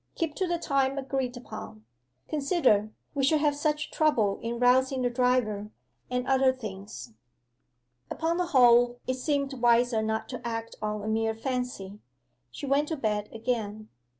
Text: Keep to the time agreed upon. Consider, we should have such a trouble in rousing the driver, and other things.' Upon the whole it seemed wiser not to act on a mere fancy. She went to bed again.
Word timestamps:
Keep 0.15 0.33
to 0.37 0.47
the 0.47 0.57
time 0.57 0.97
agreed 0.97 1.37
upon. 1.37 1.85
Consider, 2.27 2.89
we 3.13 3.23
should 3.23 3.39
have 3.39 3.55
such 3.55 3.85
a 3.85 3.91
trouble 3.91 4.39
in 4.41 4.57
rousing 4.57 5.03
the 5.03 5.11
driver, 5.11 5.69
and 6.09 6.25
other 6.27 6.51
things.' 6.51 7.13
Upon 8.09 8.37
the 8.37 8.47
whole 8.47 8.99
it 9.05 9.13
seemed 9.19 9.53
wiser 9.53 10.01
not 10.01 10.27
to 10.29 10.41
act 10.43 10.75
on 10.81 11.03
a 11.03 11.07
mere 11.07 11.35
fancy. 11.35 11.99
She 12.49 12.65
went 12.65 12.87
to 12.87 12.95
bed 12.97 13.29
again. 13.31 13.89